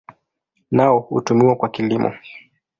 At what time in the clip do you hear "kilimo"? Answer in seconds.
1.69-2.11